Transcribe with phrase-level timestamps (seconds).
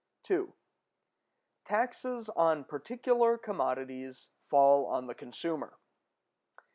[0.23, 0.55] §2.
[1.63, 5.77] Taxes on particular commodities fall on the consumer.